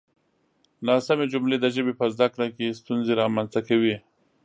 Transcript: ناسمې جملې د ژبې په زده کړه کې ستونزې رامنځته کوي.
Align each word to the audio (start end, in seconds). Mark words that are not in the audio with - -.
ناسمې 0.87 1.25
جملې 1.33 1.57
د 1.59 1.65
ژبې 1.75 1.93
په 1.99 2.05
زده 2.13 2.27
کړه 2.33 2.47
کې 2.55 2.77
ستونزې 2.79 3.13
رامنځته 3.21 3.59
کوي. 3.67 3.95